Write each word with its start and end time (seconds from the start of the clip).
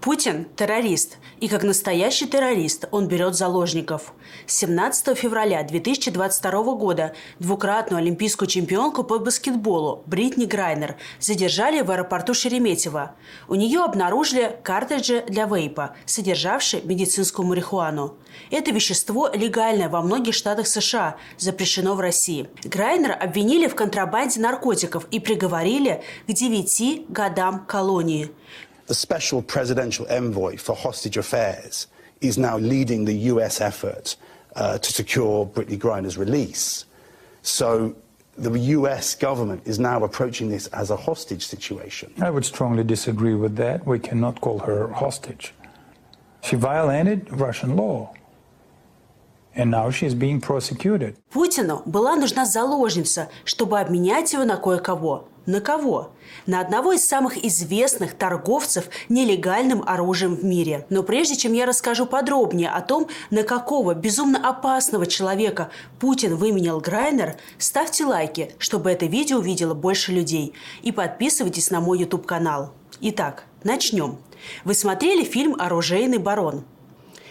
Путин– 0.00 0.46
террорист, 0.56 1.18
и 1.40 1.48
как 1.48 1.62
настоящий 1.62 2.26
террорист 2.26 2.86
он 2.90 3.06
берет 3.06 3.34
заложников. 3.34 4.14
17 4.46 5.14
февраля 5.16 5.62
2022 5.62 6.62
года 6.74 7.14
двукратную 7.38 7.98
олимпийскую 8.00 8.48
чемпионку 8.48 9.04
по 9.04 9.18
баскетболу 9.18 10.02
Бритни 10.06 10.46
Грайнер 10.46 10.96
задержали 11.18 11.82
в 11.82 11.90
аэропорту 11.90 12.32
Шереметьево. 12.32 13.14
У 13.46 13.56
нее 13.56 13.80
обнаружили 13.80 14.56
картриджи 14.62 15.22
для 15.28 15.44
вейпа, 15.44 15.94
содержавшие 16.06 16.82
медицинскую 16.82 17.46
марихуану. 17.46 18.14
Это 18.50 18.70
вещество 18.70 19.28
легальное 19.28 19.90
во 19.90 20.00
многих 20.00 20.32
штатах 20.32 20.66
США, 20.66 21.16
запрещено 21.36 21.94
в 21.94 22.00
России. 22.00 22.48
Грайнер 22.64 23.14
обвинили 23.20 23.66
в 23.66 23.74
контрабанде 23.74 24.40
наркотиков 24.40 25.06
и 25.10 25.20
приговорили 25.20 26.02
к 26.26 26.32
9 26.32 27.10
годам 27.10 27.66
колонии. 27.66 28.30
the 28.89 28.93
special 28.93 29.41
presidential 29.41 30.05
envoy 30.09 30.57
for 30.57 30.75
hostage 30.75 31.17
affairs 31.17 31.87
is 32.21 32.37
now 32.37 32.57
leading 32.57 33.05
the 33.05 33.13
US 33.33 33.61
effort 33.61 34.15
uh, 34.55 34.77
to 34.77 34.93
secure 34.93 35.45
Brittany 35.45 35.77
Griner's 35.77 36.17
release. 36.17 36.85
So 37.41 37.95
the 38.37 38.51
US 38.77 39.15
government 39.15 39.61
is 39.65 39.79
now 39.79 40.03
approaching 40.03 40.49
this 40.49 40.67
as 40.67 40.89
a 40.91 40.95
hostage 40.97 41.45
situation. 41.45 42.13
I 42.21 42.29
would 42.29 42.45
strongly 42.45 42.83
disagree 42.83 43.35
with 43.35 43.55
that. 43.57 43.85
We 43.85 43.99
cannot 43.99 44.41
call 44.41 44.59
her 44.59 44.87
hostage. 44.89 45.53
She 46.41 46.55
violated 46.55 47.31
Russian 47.31 47.75
law. 47.75 48.13
And 49.57 49.71
now 49.71 49.89
she's 49.89 50.13
being 50.13 50.41
prosecuted. 50.41 51.15
Путину 51.31 51.81
была 51.85 52.17
нужна 52.17 52.45
заложница, 52.45 53.29
чтобы 53.45 53.79
обменять 53.79 54.33
его 54.33 54.43
на 54.43 54.57
кое-кого. 54.57 55.29
На 55.50 55.60
кого? 55.60 56.12
На 56.46 56.60
одного 56.60 56.92
из 56.92 57.04
самых 57.04 57.44
известных 57.44 58.14
торговцев 58.14 58.84
нелегальным 59.08 59.82
оружием 59.84 60.36
в 60.36 60.44
мире. 60.44 60.86
Но 60.90 61.02
прежде 61.02 61.34
чем 61.34 61.54
я 61.54 61.66
расскажу 61.66 62.06
подробнее 62.06 62.70
о 62.70 62.80
том, 62.80 63.08
на 63.30 63.42
какого 63.42 63.94
безумно 63.94 64.48
опасного 64.48 65.06
человека 65.06 65.72
Путин 65.98 66.36
выменял 66.36 66.78
Грайнер, 66.78 67.34
ставьте 67.58 68.04
лайки, 68.04 68.54
чтобы 68.58 68.92
это 68.92 69.06
видео 69.06 69.38
увидело 69.38 69.74
больше 69.74 70.12
людей. 70.12 70.54
И 70.82 70.92
подписывайтесь 70.92 71.72
на 71.72 71.80
мой 71.80 71.98
YouTube-канал. 71.98 72.72
Итак, 73.00 73.42
начнем. 73.64 74.18
Вы 74.62 74.74
смотрели 74.74 75.24
фильм 75.24 75.56
«Оружейный 75.58 76.18
барон»? 76.18 76.62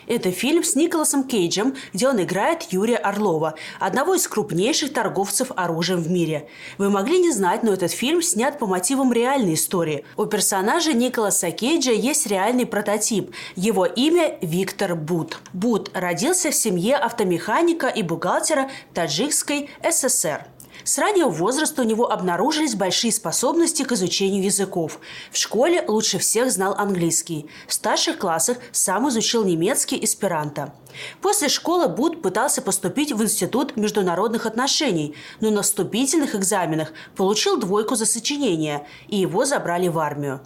Это 0.10 0.32
фильм 0.32 0.64
с 0.64 0.76
Николасом 0.76 1.24
Кейджем, 1.24 1.76
где 1.94 2.10
он 2.10 2.20
играет 2.20 2.64
Юрия 2.72 2.98
Орлова, 2.98 3.54
одного 3.80 4.16
из 4.16 4.28
крупнейших 4.28 4.92
торговцев 4.92 5.52
оружием 5.56 6.02
в 6.02 6.10
мире. 6.10 6.48
Вы 6.80 6.90
могли 6.90 7.20
не 7.20 7.32
знать, 7.32 7.62
но 7.62 7.72
этот 7.72 7.92
фильм 7.92 8.24
снят 8.24 8.58
по 8.58 8.66
мотивам 8.66 9.14
реальной 9.14 9.54
истории. 9.54 10.04
У 10.18 10.26
персонажа 10.26 10.94
Николаса 10.94 11.52
Кейджа 11.52 11.92
есть 11.92 12.26
реальный 12.26 12.66
прототип. 12.66 13.32
Его 13.56 13.86
имя 13.86 14.40
Виктор 14.42 14.96
Бут. 14.96 15.38
Бут 15.54 15.92
родился 15.94 16.50
в 16.50 16.56
семье 16.56 16.96
автомеханика 16.96 17.88
и 17.88 18.02
бухгалтера 18.02 18.72
Таджикской 18.96 19.70
ССР. 19.88 20.44
С 20.84 20.98
раннего 20.98 21.30
возраста 21.30 21.82
у 21.82 21.86
него 21.86 22.12
обнаружились 22.12 22.76
большие 22.76 23.12
способности 23.12 23.84
к 23.84 23.92
изучению 23.92 24.44
языков. 24.44 25.00
В 25.32 25.38
школе 25.38 25.84
лучше 25.88 26.20
всех 26.20 26.52
знал 26.52 26.74
английский. 26.78 27.48
В 27.68 27.74
старших 27.74 28.18
классах 28.18 28.58
сам 28.72 29.10
изучил 29.10 29.44
немецкий 29.44 30.04
эсперанто. 30.04 30.74
После 31.22 31.50
школы 31.50 31.88
Буд 31.88 32.22
пытался 32.22 32.62
поступить 32.62 33.12
в 33.12 33.22
Институт 33.22 33.76
международных 33.78 34.46
отношений, 34.46 35.16
но 35.40 35.52
на 35.52 35.62
вступительных 35.62 36.36
экзаменах 36.36 36.94
получил 37.16 37.58
двойку 37.58 37.96
за 37.96 38.06
сочинение, 38.06 38.88
и 39.08 39.18
его 39.18 39.46
забрали 39.46 39.88
в 39.88 40.00
армию. 40.00 40.42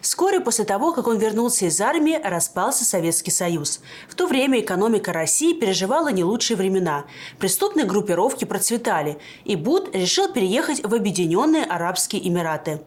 Вскоре 0.00 0.40
после 0.40 0.64
того, 0.64 0.92
как 0.92 1.06
он 1.06 1.18
вернулся 1.18 1.66
из 1.66 1.80
армии, 1.80 2.20
распался 2.22 2.84
Советский 2.84 3.30
Союз. 3.30 3.80
В 4.08 4.14
то 4.14 4.26
время 4.26 4.60
экономика 4.60 5.12
России 5.12 5.52
переживала 5.52 6.08
не 6.08 6.24
лучшие 6.24 6.56
времена. 6.56 7.04
Преступные 7.38 7.86
группировки 7.86 8.44
процветали, 8.44 9.18
и 9.44 9.56
Буд 9.56 9.94
решил 9.94 10.32
переехать 10.32 10.82
в 10.82 10.94
Объединенные 10.94 11.64
Арабские 11.64 12.26
Эмираты. 12.26 12.80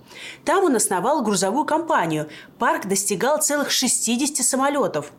Там 0.46 0.66
он 0.66 0.76
основал 0.76 1.22
грузовую 1.24 1.66
компанию. 1.66 2.30
Парк 2.58 2.88
достигал 2.88 3.42
целых 3.42 3.72
60 3.72 4.46
самолетов. 4.46 5.12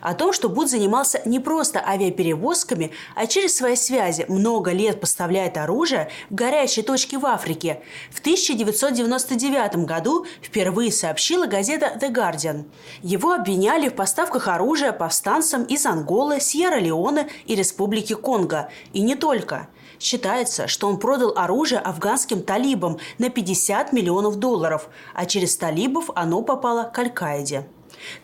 О 0.00 0.14
том, 0.14 0.32
что 0.32 0.48
Буд 0.48 0.68
занимался 0.68 1.20
не 1.24 1.40
просто 1.40 1.82
авиаперевозками, 1.86 2.92
а 3.14 3.26
через 3.26 3.56
свои 3.56 3.76
связи 3.76 4.24
много 4.28 4.72
лет 4.72 5.00
поставляет 5.00 5.56
оружие 5.56 6.10
в 6.30 6.34
горячие 6.34 6.84
точки 6.84 7.16
в 7.16 7.26
Африке. 7.26 7.82
В 8.10 8.20
1999 8.20 9.84
году 9.86 10.26
впервые 10.42 10.92
сообщила 10.92 11.46
газета 11.46 11.98
«The 12.00 12.12
Guardian». 12.12 12.64
Его 13.02 13.32
обвиняли 13.32 13.88
в 13.88 13.94
поставках 13.94 14.48
оружия 14.48 14.92
повстанцам 14.92 15.64
из 15.64 15.86
Анголы, 15.86 16.40
Сьерра-Леоне 16.40 17.28
и 17.46 17.54
Республики 17.54 18.14
Конго. 18.14 18.70
И 18.92 19.00
не 19.00 19.14
только. 19.14 19.68
Считается, 20.00 20.68
что 20.68 20.88
он 20.88 20.98
продал 20.98 21.32
оружие 21.36 21.80
афганским 21.80 22.42
талибам 22.42 22.98
на 23.18 23.30
50 23.30 23.92
миллионов 23.92 24.36
долларов, 24.36 24.88
а 25.14 25.24
через 25.26 25.56
талибов 25.56 26.10
оно 26.14 26.42
попало 26.42 26.90
к 26.92 26.98
Аль-Каиде. 26.98 27.66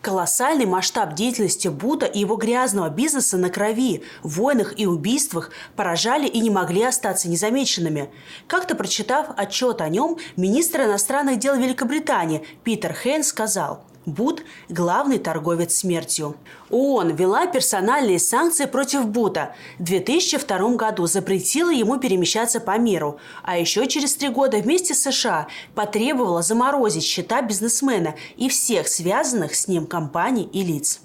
Колоссальный 0.01 0.65
масштаб 0.65 1.13
деятельности 1.13 1.67
Буда 1.67 2.05
и 2.05 2.19
его 2.19 2.35
грязного 2.35 2.89
бизнеса 2.89 3.37
на 3.37 3.49
крови, 3.49 4.03
войнах 4.23 4.79
и 4.79 4.85
убийствах 4.85 5.51
поражали 5.75 6.27
и 6.27 6.39
не 6.39 6.49
могли 6.49 6.83
остаться 6.83 7.29
незамеченными. 7.29 8.09
Как-то 8.47 8.75
прочитав 8.75 9.27
отчет 9.37 9.81
о 9.81 9.89
нем, 9.89 10.17
министр 10.35 10.83
иностранных 10.83 11.39
дел 11.39 11.55
Великобритании 11.55 12.45
Питер 12.63 12.93
Хейн 12.93 13.23
сказал– 13.23 13.85
Бут– 14.07 14.41
главный 14.69 15.19
торговец 15.19 15.75
смертью. 15.75 16.35
ООН 16.71 17.15
ввела 17.15 17.45
персональные 17.45 18.17
санкции 18.17 18.65
против 18.65 19.05
Бута. 19.05 19.53
В 19.77 19.83
2002 19.83 20.75
году 20.75 21.05
запретила 21.05 21.69
ему 21.69 21.99
перемещаться 21.99 22.59
по 22.59 22.79
миру. 22.79 23.19
А 23.43 23.59
еще 23.59 23.87
через 23.87 24.15
три 24.15 24.29
года 24.29 24.57
вместе 24.57 24.95
с 24.95 25.03
США 25.03 25.47
потребовала 25.75 26.41
заморозить 26.41 27.03
счета 27.03 27.43
бизнесмена 27.43 28.15
и 28.37 28.49
всех 28.49 28.87
связанных 28.87 29.53
с 29.53 29.67
ним 29.67 29.85
компаний 29.85 30.49
и 30.51 30.63
лиц. 30.63 31.01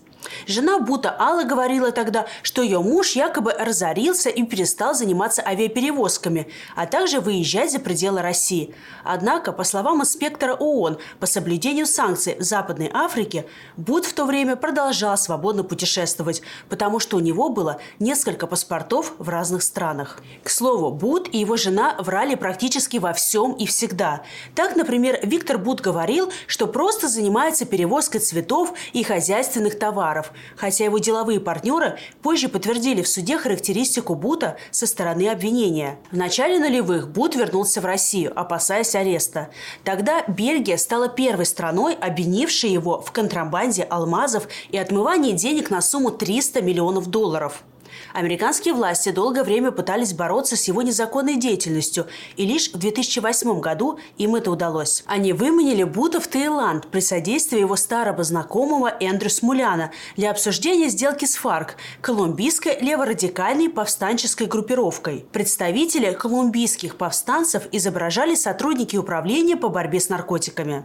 Жена 0.47 0.79
Бута 0.79 1.15
Алла 1.19 1.45
говорила 1.45 1.93
тогда, 1.93 2.27
что 2.43 2.63
ее 2.63 2.81
муж 2.81 3.13
якобы 3.13 3.53
разорился 3.53 4.29
и 4.29 4.43
перестал 4.43 4.95
заниматься 4.95 5.43
авиаперевозками, 5.43 6.49
а 6.75 6.87
также 6.87 7.21
выезжать 7.21 7.73
за 7.73 7.79
пределы 7.79 8.23
России. 8.23 8.75
Однако, 9.05 9.53
по 9.53 9.65
словам 9.65 10.03
инспектора 10.03 10.55
ООН 10.55 10.99
по 11.21 11.27
соблюдению 11.27 11.87
санкций 11.87 12.37
в 12.39 12.43
Западной 12.43 12.91
Африке, 12.93 13.47
Бут 13.77 14.05
в 14.05 14.13
то 14.15 14.25
время 14.25 14.57
продолжал 14.57 15.17
свободно 15.17 15.65
путешествовать, 15.65 16.43
потому 16.69 16.99
что 16.99 17.17
у 17.17 17.21
него 17.21 17.49
было 17.49 17.81
несколько 17.99 18.47
паспортов 18.47 19.13
в 19.19 19.29
разных 19.29 19.63
странах. 19.63 20.21
К 20.43 20.51
слову, 20.51 20.91
Бут 20.91 21.29
и 21.33 21.39
его 21.39 21.57
жена 21.57 21.97
врали 21.99 22.35
практически 22.35 22.97
во 22.99 23.13
всем 23.13 23.53
и 23.53 23.67
всегда. 23.67 24.23
Так, 24.55 24.77
например, 24.77 25.21
Виктор 25.23 25.59
Бут 25.59 25.81
говорил, 25.81 26.33
что 26.47 26.67
просто 26.67 27.09
занимается 27.09 27.65
перевозкой 27.65 28.21
цветов 28.21 28.73
и 28.93 29.03
хозяйственных 29.03 29.79
товаров, 29.79 30.16
товаров, 30.17 30.33
хотя 30.57 30.85
его 30.85 30.99
деловые 30.99 31.41
партнеры 31.41 31.99
позже 32.23 32.49
подтвердили 32.49 33.03
в 33.03 33.09
суде 33.09 33.39
характеристику 33.39 34.15
Бута 34.15 34.57
со 34.71 34.87
стороны 34.87 35.29
обвинения. 35.29 35.99
В 36.11 36.17
начале 36.17 36.59
нулевых 36.59 37.09
Бут 37.09 37.35
вернулся 37.35 37.81
в 37.81 37.85
Россию, 37.85 38.33
опасаясь 38.39 38.95
ареста. 38.95 39.49
Тогда 39.85 40.25
Бельгия 40.27 40.79
стала 40.79 41.09
первой 41.09 41.47
страной, 41.47 41.95
обвинившей 41.95 42.71
его 42.71 43.01
в 43.01 43.13
контрабанде 43.13 43.83
алмазов 43.83 44.49
и 44.71 44.79
отмывании 44.79 45.33
денег 45.33 45.71
на 45.71 45.81
сумму 45.81 46.11
300 46.11 46.63
миллионов 46.63 47.07
долларов. 47.07 47.63
Американские 48.13 48.75
власти 48.75 49.11
долгое 49.11 49.45
время 49.45 49.71
пытались 49.71 50.13
бороться 50.13 50.57
с 50.57 50.65
его 50.65 50.83
незаконной 50.83 51.37
деятельностью, 51.37 52.07
и 52.37 52.47
лишь 52.47 52.73
в 52.73 52.79
2008 52.79 53.61
году 53.61 53.99
им 54.17 54.35
это 54.35 54.51
удалось. 54.51 55.05
Они 55.07 55.33
выманили 55.33 55.85
Бута 55.85 56.21
в 56.21 56.27
Таиланд 56.29 56.89
при 56.89 57.01
содействии 57.01 57.61
его 57.61 57.77
старого 57.77 58.25
знакомого 58.25 58.93
Эндрю 59.01 59.31
Смуляна 59.31 59.93
для 60.17 60.31
обсуждения 60.31 60.89
сделки 60.89 61.25
с 61.25 61.37
ФАРК, 61.37 61.77
колумбийской 62.01 62.79
леворадикальной 62.81 63.69
повстанческой 63.69 64.47
группировкой. 64.47 65.27
Представители 65.33 66.13
колумбийских 66.13 66.97
повстанцев 66.97 67.65
изображали 67.73 68.35
сотрудники 68.35 68.97
управления 68.97 69.57
по 69.57 69.69
борьбе 69.69 70.01
с 70.01 70.09
наркотиками. 70.09 70.85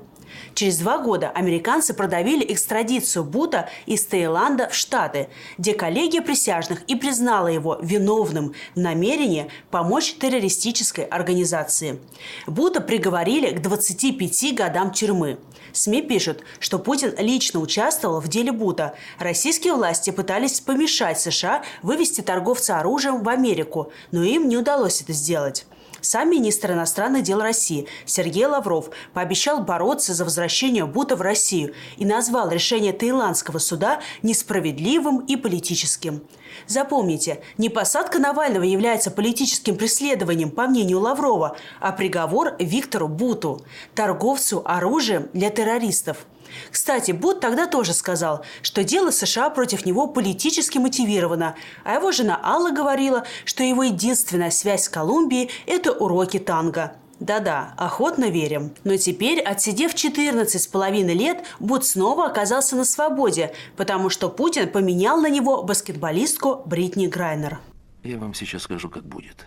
Через 0.54 0.78
два 0.78 0.98
года 0.98 1.30
американцы 1.30 1.94
продавили 1.94 2.45
экстрадицию 2.51 3.24
Бута 3.24 3.69
из 3.86 4.06
Таиланда 4.06 4.69
в 4.69 4.75
Штаты, 4.75 5.30
где 5.57 5.74
коллегия 5.74 6.22
присяжных 6.22 6.83
и 6.83 6.95
признала 6.95 7.48
его 7.48 7.78
виновным 7.81 8.54
в 8.75 8.80
намерении 8.80 9.50
помочь 9.69 10.16
террористической 10.16 11.06
организации. 11.06 12.00
Бута 12.48 12.81
приговорили 12.81 13.51
к 13.51 13.62
25 13.62 14.56
годам 14.56 14.92
тюрьмы. 14.92 15.38
СМИ 15.74 16.01
пишут, 16.01 16.44
что 16.60 16.80
Путин 16.80 17.13
лично 17.18 17.60
участвовал 17.60 18.19
в 18.19 18.27
деле 18.27 18.51
Бута. 18.51 18.94
Российские 19.19 19.74
власти 19.74 20.10
пытались 20.10 20.60
помешать 20.60 21.19
США 21.19 21.63
вывести 21.81 22.22
торговца 22.22 22.80
оружием 22.80 23.24
в 23.24 23.30
Америку, 23.30 23.92
но 24.12 24.24
им 24.24 24.50
не 24.50 24.57
удалось 24.57 25.01
это 25.01 25.13
сделать. 25.13 25.66
Сам 26.01 26.31
министр 26.31 26.71
иностранных 26.71 27.24
дел 27.24 27.39
России 27.42 27.88
Сергей 28.06 28.45
Лавров 28.45 28.89
пообещал 29.13 29.63
бороться 29.63 30.13
за 30.13 30.25
возвращение 30.25 30.86
Бута 30.86 31.15
в 31.15 31.21
Россию 31.21 31.74
и 31.98 32.06
назвал 32.06 32.50
решение 32.50 32.92
таиландского 32.92 33.59
суда 33.59 34.01
несправедливым 34.24 35.19
и 35.19 35.36
политическим. 35.36 36.24
Запомните, 36.68 37.42
не 37.57 37.69
посадка 37.69 38.19
Навального 38.19 38.63
является 38.63 39.12
политическим 39.12 39.77
преследованием, 39.77 40.50
по 40.50 40.68
мнению 40.68 41.00
Лаврова, 41.00 41.56
а 41.80 41.92
приговор 41.92 42.56
Виктору 42.59 43.07
Буту, 43.07 43.62
торговцу 43.95 44.62
оружием 44.65 45.30
для 45.33 45.50
террористов. 45.50 46.25
Кстати, 46.71 47.12
Бут 47.12 47.39
тогда 47.39 47.68
тоже 47.68 47.94
сказал, 47.94 48.44
что 48.62 48.83
дело 48.83 49.12
США 49.12 49.50
против 49.50 49.86
него 49.86 50.07
политически 50.07 50.77
мотивировано, 50.77 51.56
а 51.83 51.95
его 51.95 52.12
жена 52.12 52.39
Алла 52.44 52.71
говорила, 52.71 53.25
что 53.45 53.63
его 53.63 53.83
единственная 53.83 54.51
связь 54.51 54.83
с 54.83 54.89
Колумбией– 54.89 55.50
это 55.65 55.92
уроки 55.92 56.39
танго. 56.39 56.94
Да-да, 57.21 57.75
охотно 57.77 58.31
верим. 58.31 58.74
Но 58.83 58.98
теперь, 58.98 59.39
отсидев 59.39 59.94
14 59.94 60.59
с 60.59 60.65
половиной 60.65 61.13
лет, 61.13 61.44
Бут 61.59 61.86
снова 61.86 62.25
оказался 62.25 62.75
на 62.75 62.83
свободе, 62.83 63.53
потому 63.77 64.09
что 64.09 64.27
Путин 64.27 64.68
поменял 64.68 65.21
на 65.21 65.30
него 65.30 65.62
баскетболистку 65.62 66.63
Бритни 66.65 67.06
Грайнер. 67.06 67.59
Я 68.03 68.18
вам 68.18 68.33
сейчас 68.33 68.63
скажу, 68.63 68.89
как 68.89 69.06
будет. 69.06 69.45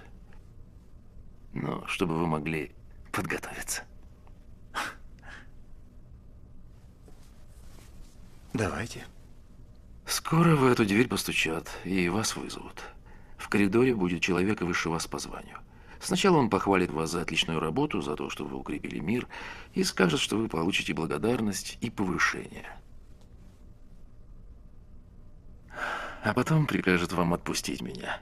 Но 1.52 1.84
чтобы 1.88 2.16
вы 2.16 2.28
могли 2.28 2.70
подготовиться. 3.10 3.82
Давайте. 8.54 9.04
Скоро 10.06 10.54
в 10.54 10.64
эту 10.64 10.86
дверь 10.86 11.08
постучат, 11.08 11.68
и 11.84 12.08
вас 12.08 12.36
вызовут. 12.36 12.84
В 13.36 13.48
коридоре 13.48 13.96
будет 13.96 14.22
человек 14.22 14.62
выше 14.62 14.90
вас 14.90 15.08
по 15.08 15.18
званию. 15.18 15.58
Сначала 16.00 16.36
он 16.36 16.50
похвалит 16.50 16.92
вас 16.92 17.10
за 17.10 17.22
отличную 17.22 17.58
работу, 17.58 18.00
за 18.00 18.14
то, 18.14 18.30
что 18.30 18.44
вы 18.44 18.56
укрепили 18.56 19.00
мир, 19.00 19.26
и 19.72 19.82
скажет, 19.82 20.20
что 20.20 20.36
вы 20.36 20.48
получите 20.48 20.94
благодарность 20.94 21.78
и 21.80 21.90
повышение. 21.90 22.78
А 26.22 26.32
потом 26.32 26.66
прикажет 26.66 27.12
вам 27.12 27.34
отпустить 27.34 27.82
меня. 27.82 28.20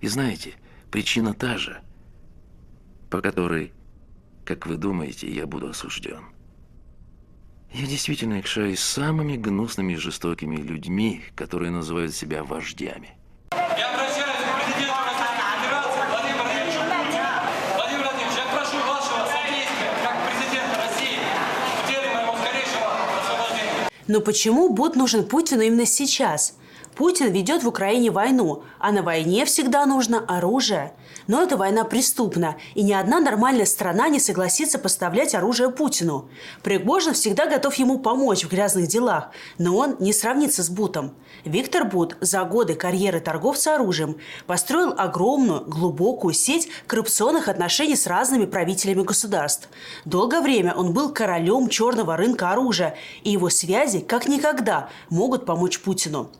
И 0.00 0.06
знаете, 0.06 0.54
причина 0.92 1.34
та 1.34 1.58
же, 1.58 1.82
по 3.10 3.20
которой, 3.20 3.72
как 4.44 4.66
вы 4.66 4.76
думаете, 4.76 5.28
я 5.34 5.48
буду 5.48 5.70
осужден. 5.70 6.33
Я 7.74 7.86
действительно 7.86 8.38
икшаюсь 8.38 8.78
с 8.78 8.84
самыми 8.84 9.36
гнусными 9.36 9.94
и 9.94 9.96
жестокими 9.96 10.54
людьми, 10.54 11.22
которые 11.34 11.72
называют 11.72 12.14
себя 12.14 12.44
вождями. 12.44 13.10
Я 13.52 13.90
обращаюсь 13.92 14.46
к 14.46 14.64
президенту 14.64 14.94
Российской 15.10 15.58
Федерации 15.58 15.98
Владимиру 16.08 16.44
Владимировичу 16.44 16.78
Путину. 16.86 17.34
Владимир 17.74 18.02
Владимирович, 18.04 18.36
я 18.38 18.46
прошу 18.54 18.76
вашего 18.86 19.26
содействия 19.26 19.90
как 20.04 20.16
президента 20.22 20.76
России 20.86 21.18
в 21.82 21.88
деле 21.88 22.14
моего 22.14 22.36
скорейшего 22.36 22.86
освобождения. 23.18 23.90
Но 24.06 24.20
почему 24.20 24.68
Бут 24.68 24.94
нужен 24.94 25.24
Путину 25.26 25.62
именно 25.62 25.86
сейчас? 25.86 26.56
Путин 26.94 27.32
ведет 27.32 27.64
в 27.64 27.68
Украине 27.68 28.12
войну, 28.12 28.62
а 28.78 28.92
на 28.92 29.02
войне 29.02 29.46
всегда 29.46 29.84
нужно 29.84 30.20
оружие. 30.20 30.92
Но 31.26 31.42
эта 31.42 31.56
война 31.56 31.84
преступна, 31.84 32.56
и 32.74 32.82
ни 32.82 32.92
одна 32.92 33.20
нормальная 33.20 33.66
страна 33.66 34.08
не 34.08 34.20
согласится 34.20 34.78
поставлять 34.78 35.34
оружие 35.34 35.70
Путину. 35.70 36.28
Пригожин 36.62 37.14
всегда 37.14 37.46
готов 37.46 37.74
ему 37.76 37.98
помочь 37.98 38.44
в 38.44 38.50
грязных 38.50 38.88
делах, 38.88 39.30
но 39.58 39.76
он 39.76 39.96
не 40.00 40.12
сравнится 40.12 40.62
с 40.62 40.68
Бутом. 40.68 41.14
Виктор 41.44 41.84
Бут 41.84 42.16
за 42.20 42.44
годы 42.44 42.74
карьеры 42.74 43.20
торговца 43.20 43.74
оружием 43.74 44.16
построил 44.46 44.94
огромную, 44.96 45.62
глубокую 45.66 46.32
сеть 46.32 46.68
коррупционных 46.86 47.48
отношений 47.48 47.96
с 47.96 48.06
разными 48.06 48.46
правителями 48.46 49.02
государств. 49.02 49.68
Долгое 50.04 50.40
время 50.40 50.74
он 50.74 50.92
был 50.92 51.12
королем 51.12 51.68
черного 51.68 52.16
рынка 52.16 52.50
оружия, 52.50 52.96
и 53.22 53.30
его 53.30 53.50
связи, 53.50 54.00
как 54.00 54.28
никогда, 54.28 54.88
могут 55.10 55.44
помочь 55.44 55.80
Путину. 55.80 56.30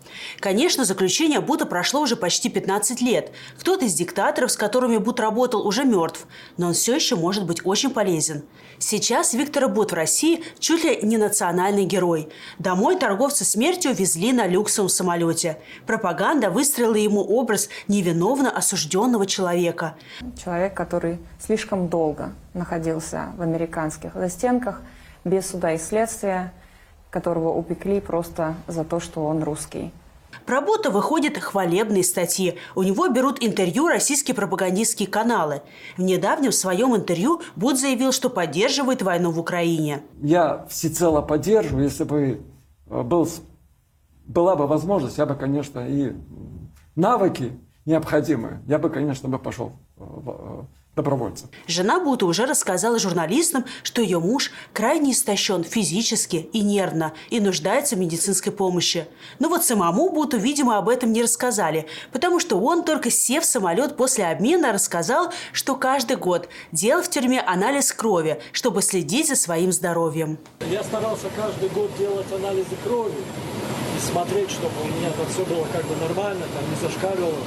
Конечно, 0.41 0.85
заключение 0.85 1.41
Бута 1.41 1.67
прошло 1.67 2.01
уже 2.01 2.17
почти 2.17 2.49
15 2.49 3.01
лет. 3.01 3.33
Кто-то 3.59 3.85
из 3.85 3.95
диктаторов, 3.95 4.53
с 4.53 4.57
которыми 4.65 4.97
Бут 4.97 5.21
работал, 5.21 5.67
уже 5.67 5.85
мертв, 5.85 6.27
но 6.57 6.69
он 6.69 6.73
все 6.73 6.95
еще 6.95 7.17
может 7.17 7.45
быть 7.47 7.67
очень 7.67 7.91
полезен. 7.91 8.45
Сейчас 8.79 9.35
Виктор 9.35 9.69
Бут 9.69 9.93
в 9.93 9.95
России 9.95 10.43
чуть 10.59 10.85
ли 10.85 11.01
не 11.03 11.19
национальный 11.19 11.85
герой. 11.85 12.31
Домой 12.59 12.97
торговца 12.97 13.45
смертью 13.45 13.93
везли 13.93 14.33
на 14.33 14.47
люксовом 14.47 14.89
самолете. 14.89 15.59
Пропаганда 15.87 16.49
выстроила 16.49 16.95
ему 16.95 17.21
образ 17.21 17.69
невиновно 17.89 18.51
осужденного 18.51 19.27
человека. 19.27 19.97
Человек, 20.43 20.73
который 20.73 21.19
слишком 21.39 21.89
долго 21.89 22.33
находился 22.55 23.35
в 23.37 23.43
американских 23.43 24.15
застенках, 24.15 24.81
без 25.27 25.51
суда 25.51 25.75
и 25.75 25.79
следствия, 25.79 26.55
которого 27.11 27.51
упекли 27.51 28.01
просто 28.01 28.55
за 28.67 28.83
то, 28.83 28.99
что 28.99 29.27
он 29.27 29.43
русский. 29.43 29.93
Про 30.47 30.61
Бута 30.61 30.91
выходят 30.91 31.39
хвалебные 31.39 32.05
статьи. 32.05 32.59
У 32.75 32.83
него 32.83 33.09
берут 33.09 33.43
интервью 33.43 33.89
российские 33.89 34.35
пропагандистские 34.35 35.09
каналы. 35.09 35.63
В 35.97 36.03
недавнем 36.03 36.53
своем 36.53 36.95
интервью 36.97 37.43
Бут 37.57 37.79
заявил, 37.79 38.13
что 38.13 38.31
поддерживает 38.31 39.03
войну 39.03 39.31
в 39.31 39.39
Украине. 39.39 40.03
Я 40.23 40.67
всецело 40.69 41.23
поддерживаю, 41.23 41.85
если 41.85 42.05
бы 42.05 42.43
э, 42.87 43.03
был, 43.03 43.29
была 44.27 44.57
бы 44.57 44.67
возможность, 44.67 45.19
я 45.19 45.27
бы, 45.27 45.35
конечно, 45.35 45.81
и 45.87 46.13
навыки 46.97 47.59
необходимые, 47.85 48.63
я 48.67 48.79
бы, 48.79 48.91
конечно, 48.91 49.29
бы 49.29 49.39
пошел 49.39 49.73
в, 49.97 50.31
э, 50.31 50.65
добровольцем. 50.97 51.49
Жена 51.67 51.99
Бута 51.99 52.27
уже 52.27 52.47
рассказала 52.47 52.99
журналистам, 52.99 53.65
что 53.83 54.01
ее 54.01 54.21
муж 54.21 54.53
крайне 54.73 55.13
истощен 55.13 55.65
физически 55.65 56.49
и 56.53 56.61
нервно 56.61 57.13
и 57.31 57.41
нуждается 57.41 57.97
в 57.97 57.99
медицинской 57.99 58.53
помощи. 58.53 59.07
Но 59.39 59.49
вот 59.49 59.65
самому 59.65 60.11
Буту, 60.11 60.37
видимо, 60.37 60.79
об 60.79 60.89
этом 60.89 61.13
не 61.13 61.23
рассказали, 61.23 61.87
потому 62.13 62.39
что 62.39 62.57
он, 62.61 62.85
только 62.85 63.11
сев 63.11 63.43
в 63.43 63.47
самолет 63.47 63.97
после 63.97 64.27
обмена, 64.27 64.73
рассказал, 64.73 65.33
что 65.53 65.75
каждый 65.75 66.17
год 66.17 66.49
делал 66.71 67.03
в 67.03 67.11
тюрьме 67.11 67.41
анализ 67.41 67.93
крови, 67.93 68.41
чтобы 68.53 68.83
следить 68.83 69.29
за 69.29 69.37
своим 69.37 69.73
здоровьем. 69.73 70.39
Я 70.71 70.83
старался 70.85 71.27
каждый 71.37 71.69
год 71.71 71.91
делать 71.99 72.31
анализы 72.33 72.77
крови 72.85 73.15
и 73.97 74.01
смотреть, 74.01 74.51
чтобы 74.51 74.75
у 74.83 74.87
меня 74.87 75.11
там 75.11 75.27
все 75.27 75.45
было 75.45 75.67
как 75.73 75.85
бы 75.85 75.97
нормально, 75.97 76.45
там 76.55 76.71
не 76.71 76.89
зашкаливало. 76.89 77.39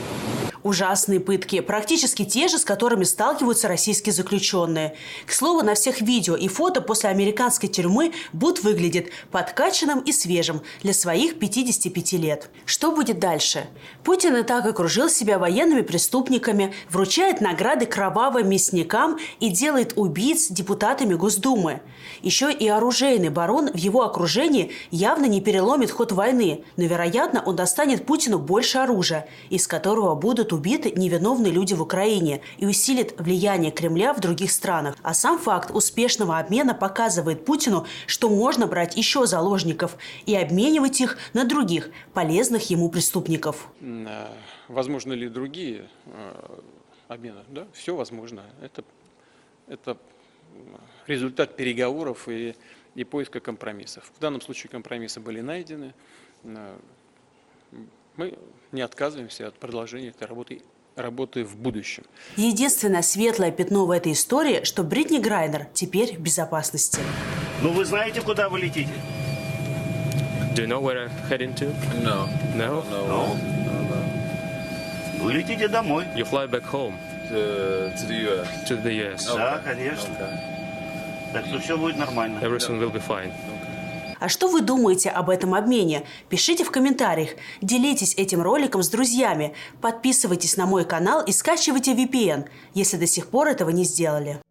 Ужасные 0.64 1.20
пытки, 1.20 1.60
практически 1.62 2.26
те 2.26 2.48
же, 2.48 2.58
с 2.58 2.66
которыми 2.66 3.04
сталкиваются 3.04 3.68
российские 3.68 4.14
заключенные. 4.14 4.96
К 5.26 5.32
слову, 5.32 5.62
на 5.62 5.76
всех 5.76 6.02
видео 6.02 6.36
и 6.36 6.48
фото 6.48 6.82
после 6.82 7.10
американской 7.10 7.70
тюрьмы 7.70 8.14
Бут 8.34 8.64
выглядит 8.64 9.10
подкачанным 9.32 10.00
и 10.00 10.12
свежим 10.12 10.62
для 10.82 10.94
своих 10.94 11.40
55 11.40 12.14
лет. 12.14 12.50
Что 12.66 12.92
будет 12.92 13.20
дальше? 13.20 13.68
Путин 14.04 14.36
и 14.36 14.44
так 14.44 14.66
окружил 14.66 15.10
себя 15.10 15.38
военными 15.40 15.82
преступниками, 15.82 16.74
вручает 16.90 17.42
награды 17.42 17.86
кровавым 17.86 18.50
мясникам 18.50 19.18
и 19.40 19.50
делает 19.50 19.94
убийц 19.96 20.48
депутатами 20.50 21.14
Госдумы. 21.14 21.82
Еще 22.22 22.52
и 22.52 22.68
оружейный 22.68 23.30
барон 23.30 23.72
в 23.72 23.78
его 23.78 24.04
окружении 24.04 24.72
явно 24.92 25.26
не 25.26 25.42
переломит 25.42 25.92
ход 25.92 26.12
войны, 26.12 26.64
но, 26.78 26.86
вероятно, 26.86 27.44
он 27.46 27.56
достанет 27.56 28.06
Путину 28.06 28.40
больше 28.40 28.80
оружия, 28.80 29.28
из 29.50 29.68
которого 29.68 30.16
будут 30.16 30.47
убиты 30.54 30.92
невиновные 30.92 31.52
люди 31.52 31.74
в 31.74 31.82
Украине 31.82 32.42
и 32.58 32.66
усилит 32.66 33.20
влияние 33.20 33.72
Кремля 33.72 34.14
в 34.14 34.20
других 34.20 34.52
странах. 34.52 34.96
А 35.02 35.14
сам 35.14 35.38
факт 35.40 35.72
успешного 35.72 36.40
обмена 36.40 36.74
показывает 36.74 37.46
Путину, 37.46 37.86
что 38.06 38.30
можно 38.30 38.68
брать 38.68 38.96
еще 38.98 39.26
заложников 39.26 39.98
и 40.26 40.36
обменивать 40.36 41.02
их 41.02 41.18
на 41.34 41.46
других, 41.46 41.90
полезных 42.14 42.70
ему 42.70 42.90
преступников. 42.90 43.68
Возможно 44.68 45.14
ли 45.14 45.30
другие 45.30 45.88
э, 46.06 46.60
обмены? 47.08 47.40
Да, 47.50 47.68
все 47.74 47.96
возможно. 47.96 48.44
Это, 48.62 48.84
это 49.68 49.98
результат 51.08 51.56
переговоров 51.56 52.28
и, 52.28 52.56
и 52.96 53.04
поиска 53.04 53.40
компромиссов. 53.40 54.12
В 54.16 54.20
данном 54.20 54.42
случае 54.42 54.70
компромиссы 54.70 55.20
были 55.20 55.42
найдены. 55.42 55.94
Э, 58.18 58.22
Мы 58.22 58.34
не 58.72 58.82
отказываемся 58.82 59.48
от 59.48 59.56
продолжения 59.56 60.10
этой 60.10 60.28
работы 60.28 60.62
работы 60.96 61.44
в 61.46 61.56
будущем. 61.56 62.04
Единственное 62.38 63.04
светлое 63.04 63.52
пятно 63.52 63.86
в 63.86 63.92
этой 63.92 64.14
истории, 64.14 64.64
что 64.64 64.84
Бритни 64.84 65.20
Грайнер 65.20 65.68
теперь 65.72 66.16
в 66.16 66.20
безопасности. 66.20 67.00
Ну 67.62 67.72
вы 67.72 67.86
знаете, 67.86 68.22
куда 68.22 68.50
вы 68.50 68.60
летите? 68.60 68.90
Do 70.56 70.64
you 70.64 70.68
know 70.68 70.82
where 70.82 71.06
I'm 71.06 71.12
heading 71.30 71.54
to? 71.58 71.72
No. 72.04 72.28
No? 72.56 72.84
Ну, 75.20 75.24
вы 75.24 75.34
летите 75.34 75.68
домой. 75.68 76.06
You 76.16 76.26
fly 76.28 76.48
back 76.50 76.64
home 76.72 76.96
To, 77.30 77.94
to 77.94 78.08
the 78.08 78.42
US. 78.42 78.48
to 78.68 78.82
the 78.82 79.14
US. 79.14 79.36
Да, 79.36 79.60
конечно. 79.64 80.16
Так 81.32 81.46
что 81.46 81.60
все 81.60 81.78
будет 81.78 81.98
нормально. 81.98 82.40
Everything 82.40 82.80
will 82.80 82.92
be 82.92 83.00
fine. 83.08 83.32
А 84.20 84.30
что 84.30 84.48
вы 84.48 84.62
думаете 84.62 85.10
об 85.10 85.30
этом 85.30 85.54
обмене? 85.54 86.04
Пишите 86.30 86.64
в 86.64 86.72
комментариях, 86.72 87.32
делитесь 87.62 88.16
этим 88.16 88.42
роликом 88.42 88.84
с 88.84 88.90
друзьями, 88.90 89.54
подписывайтесь 89.82 90.58
на 90.58 90.66
мой 90.66 90.86
канал 90.86 91.24
и 91.24 91.32
скачивайте 91.32 91.94
VPN, 91.94 92.48
если 92.74 92.98
до 92.98 93.08
сих 93.08 93.28
пор 93.28 93.48
этого 93.48 93.70
не 93.70 93.84
сделали. 93.84 94.42